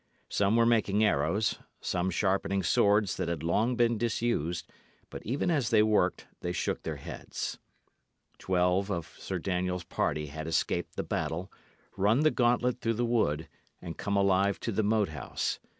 [0.29, 4.67] Some were making arrows, some sharpening swords that had long been disused;
[5.11, 7.59] but even as they worked, they shook their heads.
[8.39, 11.51] Twelve of Sir Daniel's party had escaped the battle,
[11.97, 13.47] run the gauntlet through the wood,
[13.79, 15.59] and come alive to the Moat House.